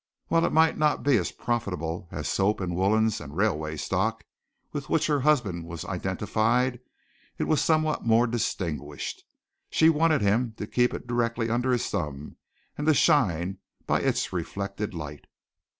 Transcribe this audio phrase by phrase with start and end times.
[0.29, 4.25] While it might not be as profitable as soap and woolens and railway stocks
[4.71, 6.79] with which her husband was identified,
[7.37, 9.23] it was somewhat more distinguished.
[9.69, 12.37] She wanted him to keep it directly under his thumb
[12.79, 15.27] and to shine by its reflected light.